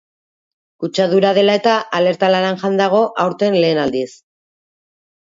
Kutsadura 0.83 1.33
dela 1.39 1.59
eta, 1.61 1.77
alerta 2.01 2.31
laranjan 2.39 2.81
dago, 2.83 3.05
aurten 3.29 3.63
lehen 3.63 3.87
aldiz. 3.87 4.11